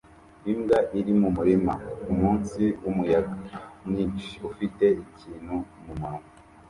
Imbwa 0.51 0.77
iri 0.99 1.13
mumurima 1.21 1.73
kumunsi 2.03 2.63
wumuyaga 2.83 3.35
mwinshi 3.89 4.33
ufite 4.49 4.85
ikintu 5.03 5.55
mumunwa 5.83 6.23